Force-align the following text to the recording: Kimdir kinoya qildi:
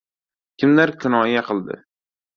Kimdir 0.63 0.93
kinoya 1.05 1.47
qildi: 1.51 1.79